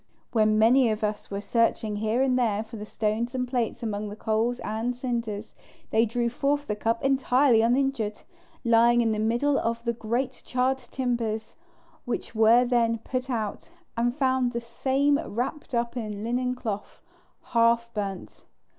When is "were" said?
1.29-1.41, 12.33-12.65